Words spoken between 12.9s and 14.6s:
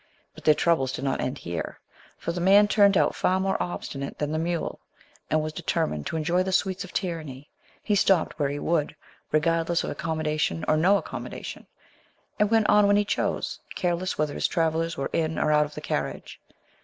he chose, careless whether his